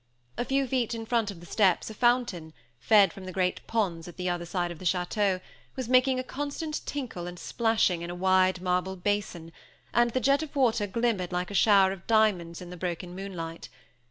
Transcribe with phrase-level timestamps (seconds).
[0.35, 4.07] A few feet in front of the steps a fountain, fed from the great ponds
[4.07, 5.39] at the other side of the château,
[5.75, 9.51] was making a constant tinkle and splashing in a wide marble basin,
[9.93, 13.69] and the jet of water glimmered like a shower of diamonds in the broken moonlight.